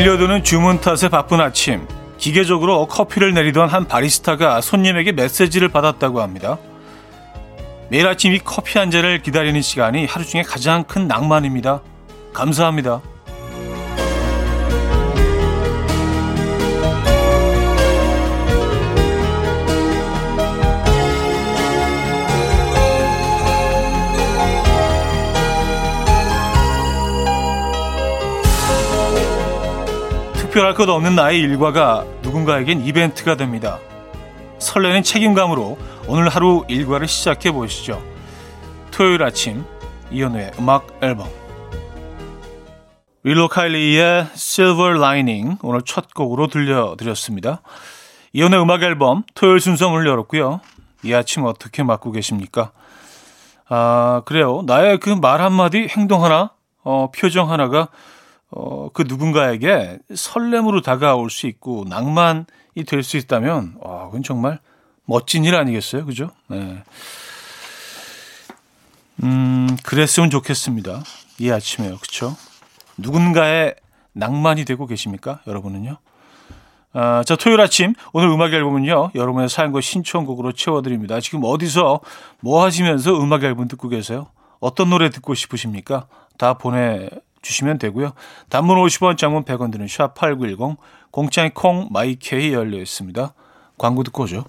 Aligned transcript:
밀려드는 0.00 0.44
주문 0.44 0.80
탓에 0.80 1.10
바쁜 1.10 1.42
아침 1.42 1.86
기계적으로 2.16 2.86
커피를 2.86 3.34
내리던 3.34 3.68
한 3.68 3.86
바리스타가 3.86 4.62
손님에게 4.62 5.12
메시지를 5.12 5.68
받았다고 5.68 6.22
합니다. 6.22 6.56
매일 7.90 8.06
아침 8.06 8.32
이 8.32 8.38
커피 8.38 8.78
한 8.78 8.90
잔을 8.90 9.20
기다리는 9.20 9.60
시간이 9.60 10.06
하루 10.06 10.24
중에 10.24 10.40
가장 10.42 10.84
큰 10.84 11.06
낭만입니다. 11.06 11.82
감사합니다. 12.32 13.02
특별할 30.50 30.74
것 30.74 30.88
없는 30.88 31.14
나의 31.14 31.38
일과가 31.38 32.04
누군가에겐 32.22 32.84
이벤트가 32.84 33.36
됩니다. 33.36 33.78
설레는 34.58 35.04
책임감으로 35.04 35.78
오늘 36.08 36.28
하루 36.28 36.64
일과를 36.66 37.06
시작해 37.06 37.52
보시죠. 37.52 38.02
토요일 38.90 39.22
아침 39.22 39.64
이연우의 40.10 40.54
음악 40.58 40.88
앨범 41.02 41.28
윌로 43.22 43.46
카일리의 43.46 44.26
Silver 44.32 44.98
Lining 44.98 45.58
오늘 45.62 45.82
첫 45.82 46.12
곡으로 46.12 46.48
들려드렸습니다. 46.48 47.62
이연우의 48.32 48.60
음악 48.60 48.82
앨범 48.82 49.22
토요일 49.36 49.60
순서 49.60 49.88
문을 49.88 50.04
열었고요. 50.08 50.60
이 51.04 51.14
아침 51.14 51.44
어떻게 51.44 51.84
맞고 51.84 52.10
계십니까? 52.10 52.72
아 53.68 54.22
그래요. 54.24 54.64
나의 54.66 54.98
그 54.98 55.10
말 55.10 55.42
한마디 55.42 55.86
행동 55.96 56.24
하나 56.24 56.50
어, 56.82 57.12
표정 57.16 57.52
하나가 57.52 57.86
어, 58.50 58.88
그 58.92 59.04
누군가에게 59.06 59.98
설렘으로 60.14 60.80
다가올 60.82 61.30
수 61.30 61.46
있고 61.46 61.84
낭만이 61.88 62.44
될 62.86 63.02
수 63.02 63.16
있다면, 63.16 63.76
와, 63.80 64.06
그건 64.06 64.22
정말 64.22 64.58
멋진 65.04 65.44
일 65.44 65.54
아니겠어요? 65.54 66.04
그죠? 66.04 66.30
네. 66.48 66.82
음, 69.22 69.76
그랬으면 69.84 70.30
좋겠습니다. 70.30 71.02
이 71.38 71.50
아침에요. 71.50 71.98
그쵸? 71.98 72.36
누군가의 72.96 73.74
낭만이 74.12 74.64
되고 74.64 74.86
계십니까? 74.86 75.40
여러분은요? 75.46 75.96
아, 76.92 77.22
자, 77.24 77.36
토요일 77.36 77.60
아침, 77.60 77.94
오늘 78.12 78.28
음악 78.30 78.52
앨범은요, 78.52 79.12
여러분의 79.14 79.48
사연과 79.48 79.80
신청곡으로 79.80 80.52
채워드립니다. 80.52 81.20
지금 81.20 81.42
어디서 81.44 82.00
뭐 82.40 82.64
하시면서 82.64 83.20
음악 83.20 83.44
앨범 83.44 83.68
듣고 83.68 83.88
계세요? 83.88 84.26
어떤 84.58 84.90
노래 84.90 85.08
듣고 85.10 85.34
싶으십니까? 85.34 86.06
다 86.36 86.54
보내 86.54 87.08
주시면 87.42 87.78
되고요. 87.78 88.12
단문 88.48 88.76
50원, 88.76 89.16
장문 89.16 89.44
100원 89.44 89.72
드는 89.72 89.88
샵 89.88 90.14
8910, 90.14 90.78
공짜인 91.10 91.50
콩, 91.52 91.88
마이케이 91.90 92.52
열려 92.52 92.78
있습니다. 92.78 93.34
광고 93.78 94.02
듣고 94.02 94.24
오죠. 94.24 94.44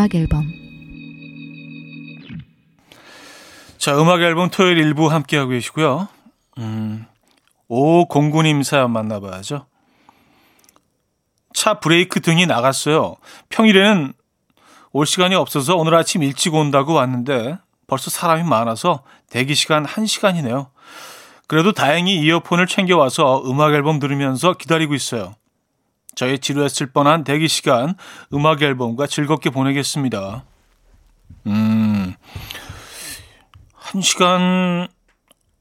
음악 0.00 0.14
앨범 0.14 0.50
자, 3.76 4.00
음악 4.00 4.22
앨범 4.22 4.48
토요일 4.48 4.78
일부 4.78 5.10
함께하고 5.10 5.50
계시고요. 5.50 6.08
음, 6.56 7.04
오공구님 7.68 8.62
사연 8.62 8.92
만나봐야죠. 8.92 9.66
차 11.52 11.80
브레이크 11.80 12.20
등이 12.20 12.46
나갔어요. 12.46 13.16
평일에는 13.50 14.14
올 14.92 15.06
시간이 15.06 15.34
없어서 15.34 15.76
오늘 15.76 15.94
아침 15.94 16.22
일찍 16.22 16.54
온다고 16.54 16.94
왔는데 16.94 17.58
벌써 17.86 18.10
사람이 18.10 18.44
많아서 18.44 19.02
대기 19.28 19.54
시간 19.54 19.84
1시간이네요. 19.84 20.70
그래도 21.46 21.72
다행히 21.72 22.20
이어폰을 22.20 22.66
챙겨와서 22.66 23.42
음악 23.44 23.74
앨범 23.74 23.98
들으면서 23.98 24.54
기다리고 24.54 24.94
있어요. 24.94 25.34
저의 26.20 26.38
지루했을 26.38 26.88
뻔한 26.88 27.24
대기 27.24 27.48
시간 27.48 27.94
음악 28.34 28.60
앨범과 28.60 29.06
즐겁게 29.06 29.48
보내겠습니다. 29.48 30.44
음, 31.46 32.14
한 33.72 34.02
시간, 34.02 34.86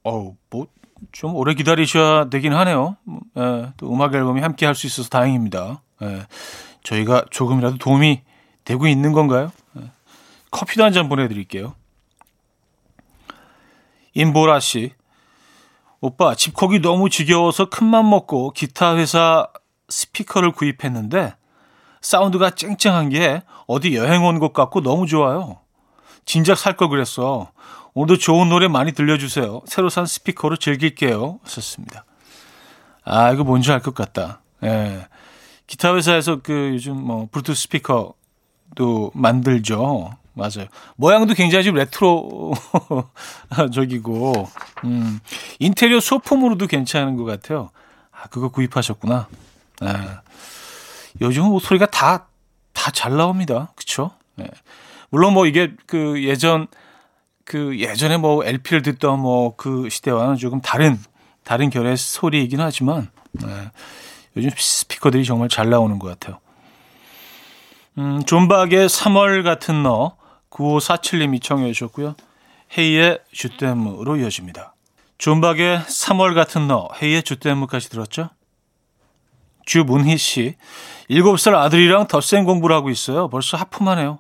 어우, 0.04 0.36
뭐, 0.50 0.68
좀 1.14 1.34
오래 1.36 1.54
기다리셔야 1.54 2.30
되긴 2.30 2.52
하네요. 2.52 2.98
예, 3.38 3.72
또 3.78 3.90
음악 3.94 4.14
앨범이 4.14 4.42
함께 4.42 4.66
할 4.66 4.76
수 4.76 4.86
있어서 4.86 5.08
다행입니다. 5.08 5.82
예, 6.02 6.26
저희가 6.84 7.24
조금이라도 7.30 7.78
도움이 7.78 8.22
되고 8.66 8.86
있는 8.86 9.14
건가요? 9.14 9.54
예, 9.80 9.92
커피도 10.52 10.84
한 10.84 10.92
잔 10.92 11.08
보내드릴게요. 11.08 11.74
임보라 14.14 14.60
씨. 14.60 14.92
오빠, 16.02 16.36
집콕이 16.36 16.80
너무 16.82 17.10
지겨워서 17.10 17.70
큰맘 17.70 18.10
먹고 18.10 18.52
기타 18.52 18.98
회사 18.98 19.48
스피커를 19.90 20.52
구입했는데 20.52 21.36
사운드가 22.02 22.52
쨍쨍한 22.52 23.10
게 23.10 23.42
어디 23.68 23.96
여행 23.96 24.24
온 24.24 24.40
것 24.40 24.54
같고 24.54 24.82
너무 24.82 25.06
좋아요. 25.08 25.58
진작 26.26 26.58
살 26.58 26.78
걸 26.78 26.90
그랬어. 26.90 27.52
오늘도 27.94 28.18
좋은 28.20 28.50
노래 28.50 28.68
많이 28.68 28.92
들려주세요. 28.94 29.62
새로 29.66 29.90
산 29.90 30.06
스피커로 30.06 30.58
즐길게요. 30.58 31.40
썼습니다. 31.46 32.06
아, 33.04 33.32
이거 33.32 33.44
뭔지 33.44 33.72
알 33.72 33.82
것 33.82 33.94
같다. 33.96 34.42
예. 34.64 35.08
기타 35.68 35.96
회사에서 35.96 36.42
그 36.42 36.72
요즘 36.74 36.96
뭐 37.04 37.28
블루투스 37.32 37.64
스피커도 37.64 39.12
만들죠. 39.14 40.12
맞아요. 40.34 40.68
모양도 40.96 41.34
굉장히 41.34 41.66
좀 41.66 41.76
레트로 41.76 42.54
적이고, 43.74 44.48
음, 44.86 45.20
인테리어 45.60 46.00
소품으로도 46.00 46.68
괜찮은 46.68 47.18
것 47.18 47.26
같아요. 47.26 47.72
아, 48.12 48.28
그거 48.28 48.50
구입하셨구나. 48.50 49.28
네. 49.82 49.92
요즘은 51.22 51.50
뭐 51.50 51.60
소리가 51.60 51.86
다, 51.88 52.28
다 52.74 52.92
잘 52.92 53.16
나옵니다. 53.18 53.72
그쵸? 53.76 54.12
네. 54.36 54.46
물론 55.10 55.34
뭐 55.34 55.46
이게 55.46 55.74
그 55.86 56.24
예전, 56.24 56.68
그 57.46 57.80
예전에 57.80 58.18
뭐 58.18 58.44
LP를 58.46 58.82
듣던 58.84 59.20
뭐 59.20 59.56
그 59.58 59.90
시대와는 59.90 60.38
조금 60.38 60.62
다른, 60.62 60.98
다른 61.44 61.70
결의 61.70 61.98
소리이긴 61.98 62.60
하지만, 62.62 63.10
네. 63.32 63.72
요즘 64.38 64.52
스피커들이 64.56 65.26
정말 65.26 65.50
잘 65.50 65.70
나오는 65.70 65.98
것 66.00 66.08
같아요. 66.08 66.40
음, 67.98 68.24
존박의 68.24 68.88
3월 68.88 69.44
같은 69.44 69.84
너, 69.84 70.16
9547님이 70.52 71.42
청해 71.42 71.72
주셨고요. 71.74 72.16
헤이의 72.78 73.20
주댐으로 73.32 74.18
이어집니다. 74.18 74.74
존박의 75.18 75.80
3월 75.80 76.34
같은 76.36 76.68
너, 76.68 76.90
헤이의 77.02 77.24
주댐까지 77.24 77.90
들었죠? 77.90 78.30
주문희 79.74 80.18
씨. 80.18 80.56
7살 81.12 81.54
아들이랑 81.54 82.08
덧셈 82.08 82.44
공부를 82.44 82.76
하고 82.76 82.90
있어요. 82.90 83.30
벌써 83.30 83.56
하품하네요. 83.56 84.18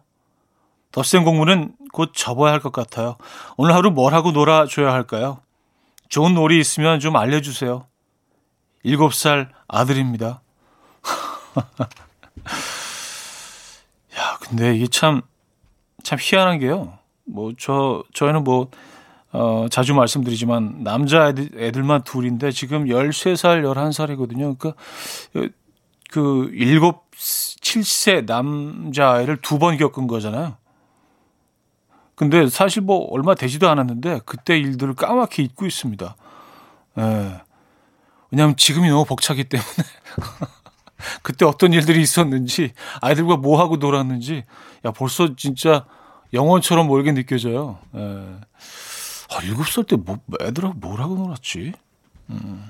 덧셈 0.91 1.23
공부는 1.23 1.73
곧 1.91 2.11
접어야 2.15 2.51
할 2.53 2.59
것 2.59 2.71
같아요. 2.71 3.15
오늘 3.57 3.73
하루 3.73 3.89
뭘 3.89 4.13
하고 4.13 4.31
놀아줘야 4.31 4.93
할까요? 4.93 5.39
좋은 6.07 6.35
놀이 6.35 6.59
있으면 6.59 6.99
좀 6.99 7.15
알려주세요. 7.15 7.87
7살 8.85 9.49
아들입니다. 9.67 10.41
야, 14.17 14.37
근데 14.41 14.75
이게 14.75 14.85
참, 14.85 15.23
참 16.03 16.19
희한한 16.21 16.59
게요. 16.59 16.93
뭐, 17.25 17.53
저, 17.59 18.03
저희는 18.13 18.43
뭐, 18.43 18.69
어, 19.31 19.67
자주 19.69 19.93
말씀드리지만 19.93 20.83
남자 20.83 21.29
애들, 21.29 21.49
애들만 21.57 22.03
둘인데 22.03 22.51
지금 22.51 22.85
13살, 22.85 23.61
11살이거든요. 23.63 24.57
그러니까 24.57 24.73
그 26.11 26.51
7, 26.51 26.79
7세 27.61 28.25
남자아이를 28.25 29.37
두 29.37 29.59
번 29.59 29.77
겪은 29.77 30.07
거잖아요. 30.07 30.57
근데 32.15 32.49
사실 32.49 32.81
뭐 32.81 33.07
얼마 33.11 33.33
되지도 33.35 33.69
않았는데 33.69 34.21
그때 34.25 34.57
일들을 34.57 34.95
까맣게 34.95 35.43
잊고 35.43 35.65
있습니다. 35.65 36.15
예. 36.97 37.41
왜냐하면 38.31 38.55
지금이 38.57 38.89
너무 38.89 39.05
벅차기 39.05 39.45
때문에 39.45 39.67
그때 41.23 41.45
어떤 41.45 41.71
일들이 41.71 42.01
있었는지 42.01 42.73
아이들과 43.01 43.37
뭐 43.37 43.59
하고 43.61 43.77
놀았는지 43.77 44.43
야 44.85 44.91
벌써 44.91 45.35
진짜 45.35 45.85
영원처럼 46.33 46.87
멀게 46.87 47.13
느껴져요. 47.13 47.79
예. 47.95 48.25
아, 49.31 49.41
일곱 49.43 49.67
살때 49.67 49.95
뭐, 49.97 50.19
애들하고 50.41 50.75
뭘 50.75 51.01
하고 51.01 51.15
놀았지? 51.15 51.73
음. 52.29 52.69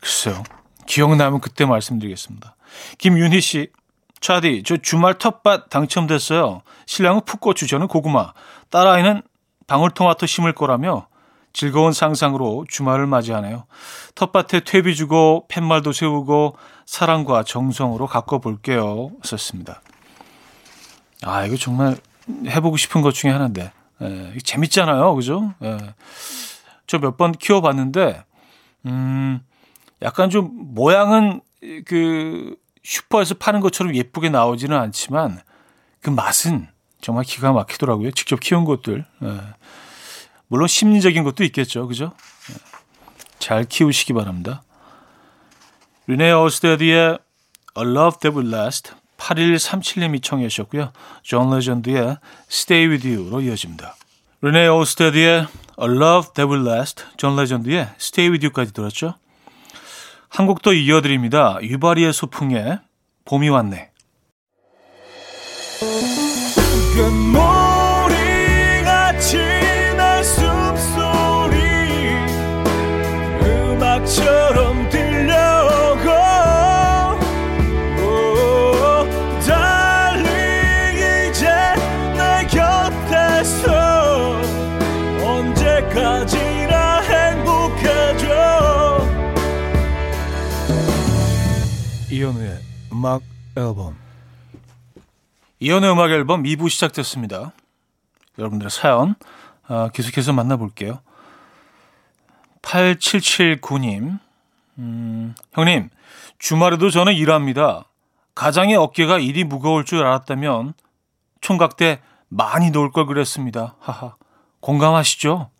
글쎄요. 0.00 0.42
기억나면 0.86 1.40
그때 1.40 1.66
말씀드리겠습니다. 1.66 2.56
김윤희 2.98 3.40
씨, 3.40 3.70
차디, 4.20 4.62
저 4.64 4.76
주말 4.78 5.18
텃밭 5.18 5.68
당첨됐어요. 5.70 6.62
신랑은 6.86 7.22
풋고추, 7.24 7.66
저는 7.66 7.88
고구마. 7.88 8.32
딸아이는 8.70 9.22
방울토마토 9.66 10.26
심을 10.26 10.54
거라며 10.54 11.06
즐거운 11.52 11.92
상상으로 11.92 12.64
주말을 12.68 13.06
맞이하네요. 13.06 13.66
텃밭에 14.14 14.60
퇴비 14.60 14.94
주고 14.96 15.46
팻말도 15.48 15.92
세우고 15.92 16.56
사랑과 16.86 17.42
정성으로 17.42 18.06
가꿔볼게요. 18.06 19.10
썼습니다. 19.22 19.82
아, 21.22 21.44
이거 21.44 21.56
정말 21.56 21.96
해보고 22.46 22.76
싶은 22.76 23.02
것 23.02 23.12
중에 23.12 23.30
하나인데. 23.30 23.72
예, 24.02 24.38
재밌잖아요. 24.44 25.14
그죠? 25.14 25.54
예. 25.62 25.78
저 26.86 26.98
몇 26.98 27.16
번 27.16 27.32
키워봤는데, 27.32 28.24
음, 28.86 29.40
약간 30.02 30.30
좀 30.30 30.50
모양은 30.74 31.40
그 31.86 32.56
슈퍼에서 32.84 33.34
파는 33.34 33.60
것처럼 33.60 33.94
예쁘게 33.94 34.28
나오지는 34.30 34.76
않지만 34.76 35.40
그 36.00 36.10
맛은 36.10 36.68
정말 37.00 37.24
기가 37.24 37.52
막히더라고요. 37.52 38.12
직접 38.12 38.40
키운 38.40 38.64
것들. 38.64 39.04
예. 39.22 39.40
물론 40.46 40.66
심리적인 40.68 41.24
것도 41.24 41.44
있겠죠. 41.44 41.86
그죠? 41.88 42.12
예. 42.50 42.54
잘 43.38 43.64
키우시기 43.64 44.12
바랍니다. 44.14 44.62
르네 46.06 46.30
올스테드의 46.30 47.18
A 47.76 47.84
Love 47.84 48.18
That 48.20 48.30
Will 48.36 48.54
Last 48.54 48.92
8137님이 49.18 50.22
청해 50.22 50.48
주셨고요. 50.48 50.92
존 51.22 51.50
레전드의 51.50 52.16
Stay 52.50 52.88
With 52.88 53.08
You로 53.08 53.40
이어집니다. 53.42 53.96
르네 54.40 54.68
올스테드의 54.68 55.46
A 55.80 55.84
Love 55.84 56.32
That 56.34 56.44
Will 56.44 56.66
Last, 56.66 57.04
존 57.16 57.36
레전드의 57.36 57.88
Stay 58.00 58.30
With 58.30 58.46
You까지 58.46 58.72
들었죠. 58.72 59.14
한 60.30 60.46
곡 60.46 60.62
더 60.62 60.72
이어드립니다. 60.72 61.58
유발이의 61.62 62.12
소풍에 62.12 62.78
봄이 63.24 63.48
왔네. 63.48 63.90
언제까지나 85.98 87.00
행복해져 87.00 88.28
이현우의 92.10 92.58
음악 92.92 93.22
앨범 93.56 93.96
이연의 95.60 95.90
음악 95.90 96.10
앨범 96.10 96.44
2부 96.44 96.70
시작됐습니다. 96.70 97.52
여러분들의 98.38 98.70
사연 98.70 99.16
어, 99.68 99.88
계속해서 99.92 100.32
만나볼게요. 100.32 101.00
8779님 102.62 104.20
음, 104.78 105.34
형님 105.52 105.90
주말에도 106.38 106.90
저는 106.90 107.14
일합니다. 107.14 107.84
가장의 108.36 108.76
어깨가 108.76 109.18
일이 109.18 109.42
무거울 109.42 109.84
줄 109.84 110.06
알았다면 110.06 110.74
총각 111.40 111.76
때 111.76 112.00
많이 112.28 112.70
놀 112.70 112.92
걸 112.92 113.06
그랬습니다. 113.06 113.74
하하 113.80 114.14
공감하시죠? 114.60 115.50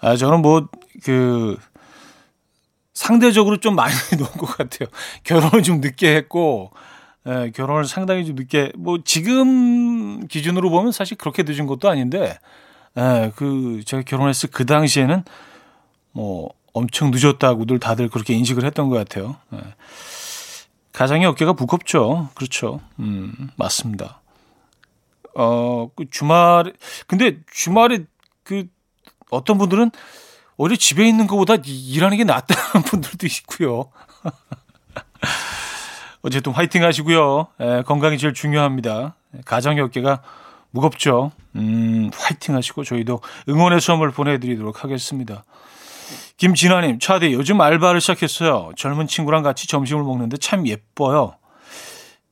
아 0.00 0.16
저는 0.16 0.42
뭐 0.42 0.68
그 1.04 1.58
상대적으로 2.94 3.58
좀 3.58 3.74
많이 3.76 3.92
놓은 4.16 4.30
것 4.32 4.46
같아요. 4.46 4.88
결혼을 5.22 5.62
좀 5.62 5.80
늦게 5.80 6.16
했고, 6.16 6.70
예, 7.26 7.50
결혼을 7.54 7.84
상당히 7.84 8.24
좀 8.24 8.36
늦게, 8.36 8.72
뭐, 8.76 8.98
지금 9.04 10.26
기준으로 10.26 10.70
보면 10.70 10.92
사실 10.92 11.18
그렇게 11.18 11.42
늦은 11.42 11.66
것도 11.66 11.90
아닌데, 11.90 12.38
예, 12.96 13.32
그, 13.36 13.82
제가 13.84 14.02
결혼했을 14.04 14.50
그 14.50 14.64
당시에는 14.64 15.24
뭐, 16.12 16.50
엄청 16.72 17.10
늦었다고들 17.10 17.78
다들 17.78 18.08
그렇게 18.08 18.34
인식을 18.34 18.64
했던 18.64 18.88
것 18.88 18.96
같아요. 18.96 19.36
예. 19.52 19.58
가장의 20.92 21.26
어깨가 21.26 21.52
무겁죠. 21.52 22.30
그렇죠. 22.34 22.80
음, 22.98 23.50
맞습니다. 23.56 24.20
어, 25.34 25.88
그 25.96 26.08
주말, 26.10 26.72
근데 27.06 27.38
주말에 27.52 28.04
그, 28.42 28.66
어떤 29.30 29.58
분들은 29.58 29.90
오히려 30.56 30.76
집에 30.76 31.06
있는 31.06 31.26
것보다 31.26 31.56
일하는 31.64 32.16
게 32.16 32.24
낫다는 32.24 32.84
분들도 32.86 33.26
있고요. 33.26 33.90
어쨌든 36.22 36.52
화이팅 36.52 36.84
하시고요. 36.84 37.48
에, 37.60 37.82
건강이 37.82 38.18
제일 38.18 38.32
중요합니다. 38.32 39.16
가정의 39.44 39.82
어깨가 39.82 40.22
무겁죠. 40.70 41.32
음, 41.56 42.10
화이팅 42.14 42.54
하시고 42.54 42.84
저희도 42.84 43.20
응원의 43.48 43.80
선물 43.80 44.10
보내드리도록 44.10 44.82
하겠습니다. 44.82 45.44
김진아님, 46.36 46.98
차디 46.98 47.32
요즘 47.32 47.60
알바를 47.60 48.00
시작했어요. 48.00 48.72
젊은 48.76 49.06
친구랑 49.06 49.42
같이 49.42 49.68
점심을 49.68 50.02
먹는데 50.02 50.36
참 50.38 50.66
예뻐요. 50.66 51.36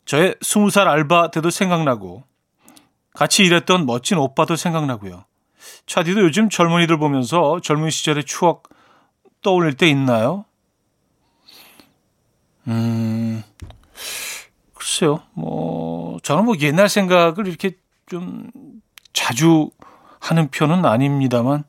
저의 0.05 0.35
스무 0.43 0.71
살 0.71 0.89
알바 0.89 1.31
때도 1.31 1.51
생각나고 1.51 2.25
같이 3.15 3.45
일했던 3.45 3.87
멋진 3.87 4.19
오빠도 4.19 4.57
생각나고요. 4.57 5.25
차디도 5.87 6.23
요즘 6.23 6.49
젊은이들 6.49 6.99
보면서 6.99 7.61
젊은 7.61 7.91
시절의 7.91 8.25
추억 8.25 8.69
떠올릴 9.43 9.75
때 9.75 9.89
있나요? 9.89 10.45
음, 12.69 13.43
글쎄요. 14.75 15.23
뭐, 15.35 16.19
저는 16.23 16.45
뭐 16.45 16.55
옛날 16.61 16.89
생각을 16.89 17.47
이렇게 17.47 17.77
좀 18.07 18.51
자주 19.13 19.71
하는 20.21 20.49
편은 20.49 20.85
아닙니다만, 20.85 21.65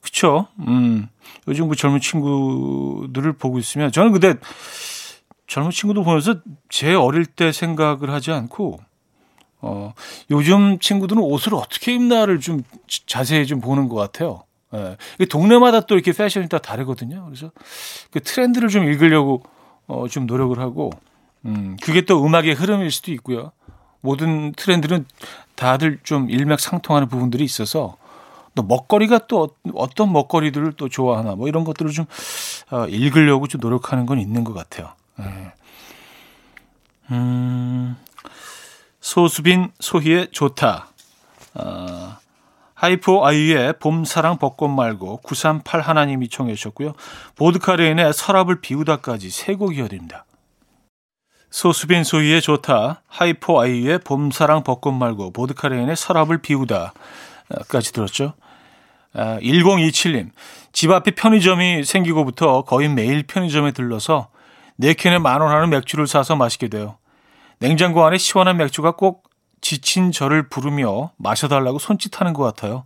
그쵸? 0.00 0.48
음, 0.66 1.08
요즘 1.46 1.68
그 1.68 1.76
젊은 1.76 2.00
친구들을 2.00 3.34
보고 3.34 3.58
있으면, 3.58 3.92
저는 3.92 4.12
근데 4.12 4.34
젊은 5.46 5.70
친구들 5.70 6.04
보면서 6.04 6.36
제 6.70 6.94
어릴 6.94 7.26
때 7.26 7.52
생각을 7.52 8.10
하지 8.10 8.32
않고, 8.32 8.80
어, 9.66 9.94
요즘 10.30 10.78
친구들은 10.78 11.22
옷을 11.22 11.54
어떻게 11.54 11.94
입나를 11.94 12.38
좀 12.38 12.62
자세히 13.06 13.46
좀 13.46 13.60
보는 13.60 13.88
것 13.88 13.96
같아요. 13.96 14.42
예. 14.74 15.24
동네마다 15.24 15.80
또 15.80 15.94
이렇게 15.94 16.12
패션이 16.12 16.48
다 16.48 16.58
다르거든요. 16.58 17.24
그래서 17.24 17.50
그 18.10 18.20
트렌드를 18.20 18.68
좀 18.68 18.84
읽으려고 18.84 19.42
어, 19.86 20.06
좀 20.08 20.26
노력을 20.26 20.58
하고, 20.58 20.90
음, 21.46 21.76
그게 21.82 22.02
또 22.02 22.24
음악의 22.24 22.54
흐름일 22.54 22.90
수도 22.90 23.12
있고요. 23.12 23.52
모든 24.00 24.52
트렌드는 24.52 25.06
다들 25.54 25.98
좀 26.02 26.28
일맥상통하는 26.28 27.08
부분들이 27.08 27.44
있어서 27.44 27.96
또 28.54 28.62
먹거리가 28.62 29.26
또 29.28 29.50
어떤 29.74 30.12
먹거리들을 30.12 30.74
또 30.74 30.88
좋아하나 30.88 31.34
뭐 31.34 31.48
이런 31.48 31.64
것들을 31.64 31.90
좀 31.90 32.04
어, 32.70 32.86
읽으려고 32.86 33.46
좀 33.46 33.60
노력하는 33.60 34.04
건 34.04 34.20
있는 34.20 34.44
것 34.44 34.52
같아요. 34.52 34.92
예. 35.20 35.52
음, 37.10 37.96
소수빈 39.08 39.70
소희의 39.80 40.28
좋다. 40.32 40.88
어, 41.56 42.16
하이포 42.72 43.26
아이유의 43.26 43.74
봄사랑 43.78 44.38
벚꽃 44.38 44.70
말고 44.70 45.18
938 45.18 45.82
하나님이 45.82 46.30
청해 46.30 46.54
주셨고요. 46.54 46.94
보드카레인의 47.36 48.14
서랍을 48.14 48.62
비우다까지 48.62 49.28
세 49.28 49.56
곡 49.56 49.76
이어드립니다. 49.76 50.24
소수빈 51.50 52.02
소희의 52.02 52.40
좋다. 52.40 53.02
하이포 53.06 53.60
아이유의 53.60 53.98
봄사랑 54.00 54.62
벚꽃 54.64 54.94
말고 54.94 55.32
보드카레인의 55.34 55.96
서랍을 55.96 56.38
비우다까지 56.38 57.92
들었죠. 57.92 58.32
아, 59.12 59.38
1027님. 59.42 60.30
집 60.72 60.90
앞에 60.90 61.10
편의점이 61.10 61.84
생기고부터 61.84 62.62
거의 62.62 62.88
매일 62.88 63.22
편의점에 63.22 63.72
들러서 63.72 64.28
4캔에 64.80 65.18
만 65.20 65.42
원 65.42 65.52
하는 65.52 65.68
맥주를 65.68 66.06
사서 66.06 66.36
마시게 66.36 66.68
돼요. 66.68 66.96
냉장고 67.64 68.04
안에 68.04 68.18
시원한 68.18 68.58
맥주가 68.58 68.90
꼭 68.90 69.30
지친 69.62 70.12
저를 70.12 70.50
부르며 70.50 71.12
마셔달라고 71.16 71.78
손짓하는 71.78 72.34
것 72.34 72.42
같아요. 72.42 72.84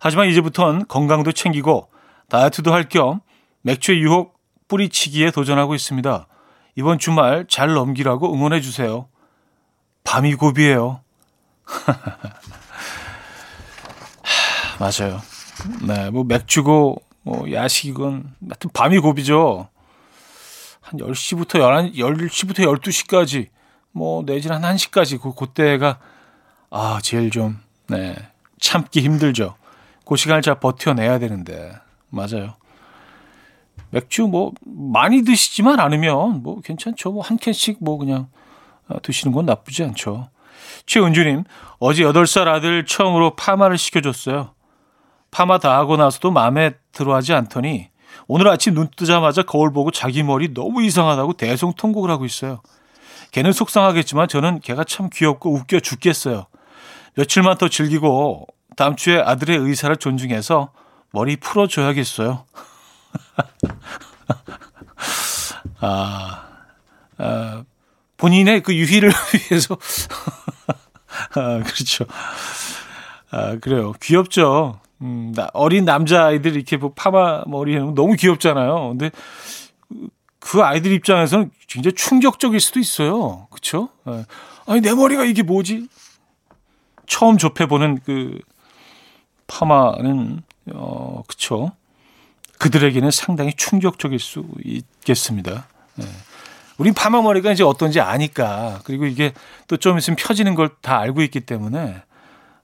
하지만 0.00 0.28
이제부턴 0.28 0.88
건강도 0.88 1.30
챙기고 1.30 1.88
다이어트도 2.28 2.74
할 2.74 2.88
겸 2.88 3.20
맥주의 3.62 4.00
유혹 4.00 4.36
뿌리치기에 4.66 5.30
도전하고 5.30 5.76
있습니다. 5.76 6.26
이번 6.74 6.98
주말 6.98 7.46
잘 7.48 7.74
넘기라고 7.74 8.34
응원해 8.34 8.60
주세요. 8.60 9.06
밤이 10.02 10.34
고비예요. 10.34 11.00
맞아요. 14.80 15.22
네, 15.86 16.10
뭐 16.10 16.24
맥주고 16.24 17.00
뭐 17.22 17.52
야식이건 17.52 18.34
하여튼 18.48 18.70
밤이 18.74 18.98
고비죠. 18.98 19.68
한 20.80 20.98
10시부터 20.98 21.60
11, 21.60 21.92
10시부터 21.92 22.80
12시까지 22.80 23.56
뭐 23.92 24.22
내지는 24.24 24.62
한 24.62 24.76
1시까지 24.76 25.20
그 25.20 25.34
그때가 25.34 25.98
아 26.70 27.00
제일 27.02 27.30
좀 27.30 27.58
네, 27.88 28.14
참기 28.60 29.00
힘들죠. 29.00 29.54
그 30.06 30.16
시간을 30.16 30.42
잘 30.42 30.60
버텨내야 30.60 31.18
되는데 31.18 31.72
맞아요. 32.10 32.54
맥주 33.90 34.26
뭐 34.26 34.52
많이 34.64 35.22
드시지만 35.22 35.80
않으면 35.80 36.42
뭐 36.42 36.60
괜찮죠. 36.60 37.12
뭐 37.12 37.22
한 37.22 37.38
캔씩 37.38 37.78
뭐 37.80 37.98
그냥 37.98 38.28
어, 38.88 39.00
드시는 39.02 39.32
건 39.34 39.46
나쁘지 39.46 39.84
않죠. 39.84 40.28
최은주님, 40.86 41.44
어제 41.78 42.04
8살 42.04 42.48
아들 42.48 42.84
처음으로 42.84 43.36
파마를 43.36 43.78
시켜줬어요. 43.78 44.54
파마 45.30 45.58
다 45.58 45.76
하고 45.76 45.96
나서도 45.96 46.30
마음에 46.30 46.72
들어 46.92 47.14
하지 47.14 47.32
않더니 47.34 47.90
오늘 48.26 48.48
아침 48.48 48.74
눈 48.74 48.88
뜨자마자 48.96 49.42
거울 49.42 49.72
보고 49.72 49.90
자기 49.90 50.22
머리 50.22 50.52
너무 50.54 50.82
이상하다고 50.82 51.34
대성통곡을 51.34 52.10
하고 52.10 52.24
있어요. 52.24 52.60
걔는 53.30 53.52
속상하겠지만 53.52 54.28
저는 54.28 54.60
걔가 54.60 54.84
참 54.84 55.10
귀엽고 55.12 55.52
웃겨 55.52 55.80
죽겠어요. 55.80 56.46
며칠만 57.14 57.58
더 57.58 57.68
즐기고 57.68 58.46
다음 58.76 58.96
주에 58.96 59.20
아들의 59.20 59.58
의사를 59.58 59.94
존중해서 59.96 60.72
머리 61.10 61.36
풀어줘야겠어요. 61.36 62.44
아, 65.80 66.44
아, 67.18 67.64
본인의 68.16 68.62
그 68.62 68.74
유희를 68.74 69.10
위해서. 69.50 69.76
아, 71.34 71.62
그렇죠. 71.64 72.04
아, 73.30 73.56
그래요. 73.60 73.92
귀엽죠. 74.00 74.80
음, 75.00 75.32
나, 75.34 75.48
어린 75.52 75.84
남자아이들 75.84 76.56
이렇게 76.56 76.76
뭐 76.76 76.92
파마 76.94 77.44
머리 77.46 77.74
해놓으면 77.74 77.94
너무 77.94 78.14
귀엽잖아요. 78.14 78.88
근데 78.90 79.10
그 80.48 80.62
아이들 80.64 80.92
입장에서는 80.92 81.50
굉장히 81.66 81.94
충격적일 81.94 82.58
수도 82.60 82.80
있어요. 82.80 83.48
그쵸? 83.50 83.90
예. 84.08 84.24
아니, 84.66 84.80
내 84.80 84.94
머리가 84.94 85.24
이게 85.26 85.42
뭐지? 85.42 85.88
처음 87.06 87.36
접해 87.36 87.66
보는 87.66 88.00
그 88.02 88.38
파마는, 89.46 90.42
어, 90.72 91.22
그쵸. 91.26 91.72
그들에게는 92.58 93.10
상당히 93.10 93.52
충격적일 93.54 94.18
수 94.18 94.46
있겠습니다. 94.64 95.66
예. 96.00 96.04
우린 96.78 96.94
파마 96.94 97.20
머리가 97.20 97.52
이제 97.52 97.62
어떤지 97.62 98.00
아니까. 98.00 98.80
그리고 98.84 99.04
이게 99.04 99.34
또 99.66 99.76
좀 99.76 99.98
있으면 99.98 100.16
펴지는 100.16 100.54
걸 100.54 100.70
다 100.80 100.98
알고 100.98 101.20
있기 101.22 101.40
때문에, 101.40 102.02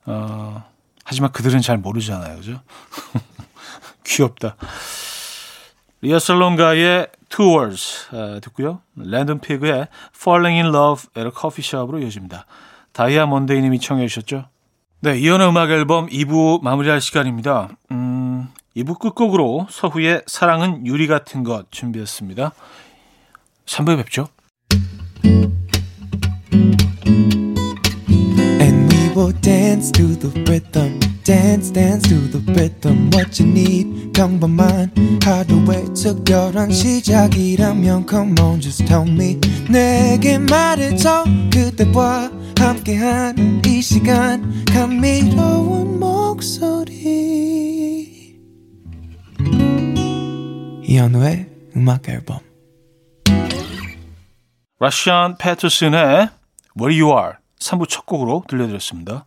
어, 0.07 0.65
하지만 1.05 1.33
그들은 1.33 1.61
잘 1.61 1.77
모르잖아요. 1.77 2.37
그죠? 2.37 2.63
귀엽다. 4.05 4.57
리아슬론가의 6.01 7.09
Two 7.35 7.51
Words 7.51 8.07
아, 8.13 8.39
듣고요. 8.41 8.81
랜덤 8.95 9.41
피그의 9.41 9.89
Falling 10.15 10.63
in 10.63 10.67
Love 10.67 11.09
at 11.17 11.27
a 11.27 11.33
커피숍으로 11.33 11.99
이어집니다. 11.99 12.47
다이아몬데이님이 12.93 13.81
청해 13.81 14.07
주셨죠. 14.07 14.49
네, 15.01 15.19
이현의 15.19 15.49
음악 15.49 15.71
앨범 15.71 16.07
2부 16.07 16.63
마무리할 16.63 17.01
시간입니다. 17.01 17.71
음, 17.91 18.49
2부 18.77 19.01
끝곡으로 19.01 19.67
서후의 19.69 20.23
사랑은 20.27 20.87
유리 20.87 21.09
같은 21.09 21.43
것 21.43 21.73
준비했습니다. 21.73 22.53
3부에 23.67 23.97
뵙죠. 23.97 24.29
Dance 29.85 29.93
to 29.93 30.17
the 30.17 30.31
rhythm. 30.51 30.99
dance 31.25 31.71
dance 31.71 32.09
to 32.09 32.17
the 32.31 32.41
rhythm 32.53 33.11
what 33.13 33.39
you 33.39 33.51
need 33.51 34.13
평범한 34.15 34.91
하루의 35.23 35.93
특별한 35.95 36.71
시작이라면 36.71 38.07
come 38.09 38.35
on 38.41 38.61
just 38.61 38.87
tell 38.87 39.07
me 39.07 39.39
내게 39.69 40.39
말해줘 40.39 41.25
그대와 41.53 42.31
함께한 42.59 43.61
이 43.67 43.83
시간 43.83 44.65
감미로운 44.67 45.99
목소리 45.99 47.19
이현우의 50.83 51.47
음악 51.77 52.09
앨범 52.09 52.39
러시안 54.79 55.37
패터슨의 55.37 56.31
Where 56.79 57.03
You 57.03 57.19
Are 57.19 57.33
3부 57.59 57.89
첫 57.89 58.07
곡으로 58.07 58.45
들려드렸습니다. 58.49 59.27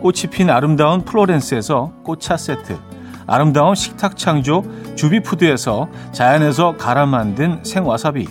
꽃이 0.00 0.30
핀 0.30 0.50
아름다운 0.50 1.02
플로렌스에서 1.04 1.92
꽃차 2.04 2.36
세트, 2.36 2.76
아름다운 3.26 3.74
식탁 3.74 4.16
창조 4.16 4.64
주비푸드에서 4.94 5.88
자연에서 6.12 6.76
갈아 6.76 7.06
만든 7.06 7.62
생와사비 7.64 8.28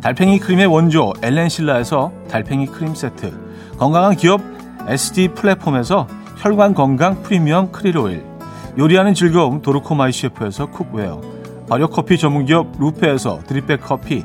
달팽이 0.00 0.38
크림의 0.38 0.66
원조 0.66 1.12
엘렌실라에서 1.22 2.10
달팽이 2.28 2.66
크림 2.66 2.94
세트 2.94 3.76
건강한 3.78 4.16
기업 4.16 4.40
SD 4.88 5.28
플랫폼에서 5.28 6.06
혈관 6.38 6.72
건강 6.72 7.22
프리미엄 7.22 7.70
크릴 7.70 7.98
오일 7.98 8.24
요리하는 8.78 9.12
즐거움 9.12 9.60
도루코 9.60 10.12
마이셰프에서 10.12 10.66
쿡웨어 10.70 11.20
발효 11.68 11.88
커피 11.88 12.16
전문 12.16 12.46
기업 12.46 12.66
루페에서 12.78 13.40
드립백 13.46 13.82
커피 13.82 14.24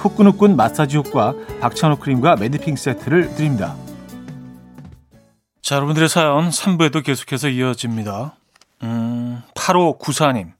후끈후끈 0.00 0.56
마사지 0.56 0.96
효과 0.96 1.34
박찬호 1.60 1.96
크림과 1.96 2.36
매디핑 2.36 2.76
세트를 2.76 3.34
드립니다. 3.34 3.76
자 5.62 5.76
여러분들의 5.76 6.08
사연 6.08 6.48
3부에도 6.48 7.04
계속해서 7.04 7.48
이어집니다. 7.48 8.34
음, 8.82 9.42
8호 9.54 9.98
구사님. 9.98 10.52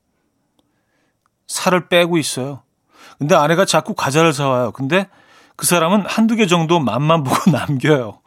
살을 1.46 1.88
빼고 1.88 2.18
있어요. 2.18 2.62
근데 3.18 3.34
아내가 3.34 3.64
자꾸 3.64 3.94
과자를 3.94 4.32
사와요. 4.32 4.72
근데 4.72 5.08
그 5.56 5.66
사람은 5.66 6.04
한두 6.06 6.36
개 6.36 6.46
정도 6.46 6.78
맛만 6.78 7.24
보고 7.24 7.36
남겨요. 7.50 8.20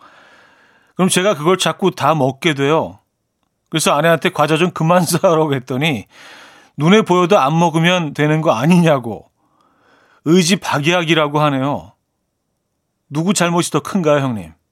그럼 0.95 1.09
제가 1.09 1.35
그걸 1.35 1.57
자꾸 1.57 1.91
다 1.91 2.15
먹게 2.15 2.53
돼요. 2.53 2.99
그래서 3.69 3.91
아내한테 3.91 4.29
과자 4.29 4.57
좀 4.57 4.71
그만 4.71 5.03
사라고 5.03 5.53
했더니 5.53 6.05
눈에 6.77 7.03
보여도 7.03 7.39
안 7.39 7.57
먹으면 7.57 8.13
되는 8.13 8.41
거 8.41 8.51
아니냐고 8.51 9.29
의지 10.25 10.57
박약이라고 10.57 11.39
하네요. 11.39 11.93
누구 13.09 13.33
잘못이 13.33 13.71
더 13.71 13.79
큰가요, 13.81 14.19
형님? 14.19 14.53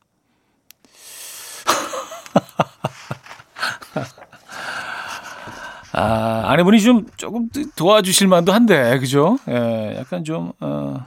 아, 5.93 6.43
아내분이 6.47 6.81
좀 6.81 7.05
조금 7.17 7.49
도와주실 7.75 8.27
만도 8.27 8.53
한데, 8.53 8.97
그죠? 8.99 9.37
예, 9.49 9.95
약간 9.97 10.23
좀, 10.23 10.53
어, 10.61 11.05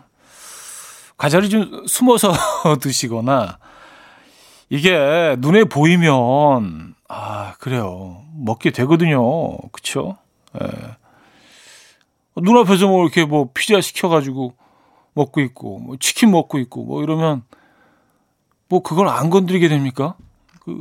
과자를 1.16 1.48
좀 1.48 1.86
숨어서 1.86 2.32
드시거나, 2.80 3.58
이게 4.68 5.36
눈에 5.38 5.64
보이면, 5.64 6.94
아, 7.08 7.54
그래요. 7.58 8.22
먹게 8.34 8.70
되거든요. 8.70 9.56
그쵸? 9.72 10.16
예. 10.60 10.66
눈앞에서 12.36 12.86
뭐 12.88 13.02
이렇게 13.02 13.24
뭐 13.24 13.50
피자 13.54 13.80
시켜가지고 13.80 14.54
먹고 15.14 15.40
있고, 15.40 15.78
뭐 15.78 15.96
치킨 15.98 16.30
먹고 16.30 16.58
있고, 16.58 16.84
뭐 16.84 17.02
이러면, 17.02 17.42
뭐 18.68 18.82
그걸 18.82 19.08
안 19.08 19.30
건드리게 19.30 19.68
됩니까? 19.68 20.16
그, 20.60 20.80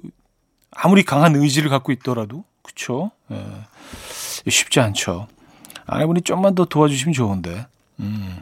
아무리 0.72 1.04
강한 1.04 1.36
의지를 1.36 1.70
갖고 1.70 1.92
있더라도. 1.92 2.44
그쵸? 2.64 3.12
예. 3.32 3.46
쉽지 4.50 4.80
않죠. 4.80 5.28
아내분이 5.86 6.22
좀만 6.22 6.56
더 6.56 6.66
도와주시면 6.66 7.14
좋은데. 7.14 7.68
음. 8.00 8.42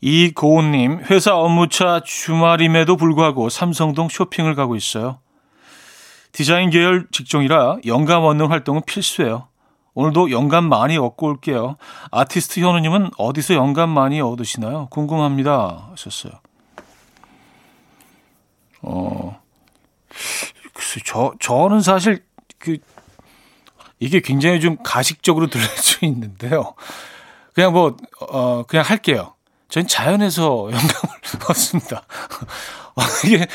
이고은님, 0.00 1.04
회사 1.10 1.36
업무차 1.36 2.00
주말임에도 2.04 2.96
불구하고 2.96 3.48
삼성동 3.48 4.08
쇼핑을 4.08 4.54
가고 4.54 4.74
있어요. 4.74 5.18
디자인 6.32 6.70
계열 6.70 7.06
직종이라 7.12 7.78
영감 7.86 8.24
얻는 8.24 8.46
활동은 8.46 8.82
필수예요. 8.86 9.48
오늘도 9.94 10.30
영감 10.30 10.68
많이 10.68 10.96
얻고 10.96 11.26
올게요. 11.26 11.76
아티스트 12.10 12.60
현우님은 12.60 13.10
어디서 13.18 13.54
영감 13.54 13.90
많이 13.90 14.20
얻으시나요? 14.20 14.88
궁금합니다. 14.90 15.88
하셨어요. 15.90 16.32
어, 18.82 19.40
글쎄, 20.72 21.00
저, 21.04 21.32
저는 21.40 21.82
사실 21.82 22.24
그, 22.58 22.78
이게 24.00 24.20
굉장히 24.20 24.60
좀 24.60 24.76
가식적으로 24.82 25.48
들릴 25.50 25.66
수 25.66 26.04
있는데요. 26.04 26.74
그냥 27.54 27.72
뭐, 27.72 27.96
어, 28.20 28.62
그냥 28.64 28.84
할게요. 28.86 29.34
전 29.68 29.86
자연에서 29.86 30.68
영감을 30.72 31.48
얻습니다. 31.48 32.04
이게 33.24 33.46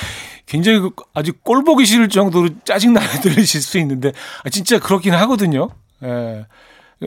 굉장히 0.45 0.79
그 0.79 0.91
아주 1.13 1.33
꼴보기 1.43 1.85
싫을 1.85 2.09
정도로 2.09 2.49
짜증나게 2.63 3.19
들리실 3.21 3.61
수 3.61 3.77
있는데, 3.79 4.13
아, 4.43 4.49
진짜 4.49 4.79
그렇긴 4.79 5.13
하거든요. 5.15 5.69
예. 6.03 6.45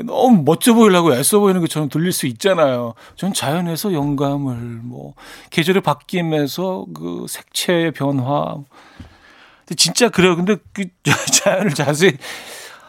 너무 0.04 0.42
멋져 0.44 0.72
보이려고 0.74 1.12
애써 1.14 1.40
보이는 1.40 1.60
것처럼 1.60 1.88
들릴 1.88 2.12
수 2.12 2.26
있잖아요. 2.28 2.94
전 3.16 3.32
자연에서 3.32 3.92
영감을 3.92 4.54
뭐 4.84 5.14
계절의 5.50 5.82
바뀜에서 5.82 6.86
그 6.94 7.26
색채의 7.28 7.90
변화. 7.92 8.54
근데 9.66 9.74
진짜 9.76 10.08
그래요. 10.08 10.36
근데 10.36 10.56
그 10.72 10.84
자연을 11.42 11.74
자세히 11.74 12.12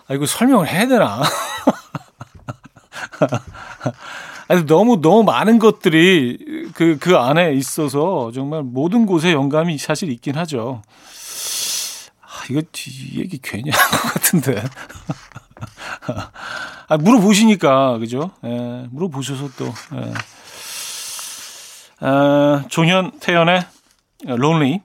아 0.07 0.13
이거 0.13 0.25
설명을 0.27 0.67
해야 0.67 0.87
되나? 0.87 1.23
아니 4.47 4.65
너무 4.65 4.99
너무 5.01 5.23
많은 5.23 5.59
것들이 5.59 6.37
그그 6.73 6.97
그 6.99 7.17
안에 7.17 7.53
있어서 7.53 8.31
정말 8.33 8.63
모든 8.63 9.05
곳에 9.05 9.31
영감이 9.31 9.77
사실 9.77 10.11
있긴 10.11 10.35
하죠. 10.37 10.81
아, 12.21 12.43
이거 12.49 12.61
이 12.87 13.19
얘기 13.19 13.39
괜히 13.41 13.69
한 13.71 13.91
것 13.91 14.13
같은데. 14.13 14.63
아, 16.87 16.97
물어보시니까, 16.97 17.97
그죠? 17.99 18.31
예, 18.43 18.87
물어보셔서 18.91 19.49
또, 19.57 19.65
예. 19.65 20.13
아, 21.99 22.63
종현 22.69 23.19
태연의 23.19 23.65
론리, 24.25 24.81